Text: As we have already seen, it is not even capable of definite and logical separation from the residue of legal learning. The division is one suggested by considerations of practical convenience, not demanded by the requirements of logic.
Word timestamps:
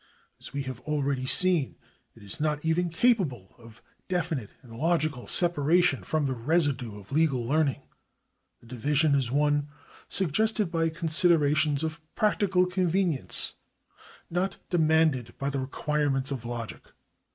As 0.39 0.51
we 0.51 0.63
have 0.63 0.79
already 0.79 1.27
seen, 1.27 1.75
it 2.15 2.23
is 2.23 2.39
not 2.39 2.65
even 2.65 2.89
capable 2.89 3.53
of 3.59 3.83
definite 4.07 4.49
and 4.63 4.71
logical 4.75 5.27
separation 5.27 6.03
from 6.03 6.25
the 6.25 6.33
residue 6.33 6.99
of 6.99 7.11
legal 7.11 7.45
learning. 7.47 7.83
The 8.61 8.65
division 8.65 9.13
is 9.13 9.29
one 9.31 9.67
suggested 10.09 10.71
by 10.71 10.89
considerations 10.89 11.83
of 11.83 12.01
practical 12.15 12.65
convenience, 12.65 13.53
not 14.27 14.57
demanded 14.71 15.37
by 15.37 15.51
the 15.51 15.59
requirements 15.59 16.31
of 16.31 16.45
logic. 16.45 16.81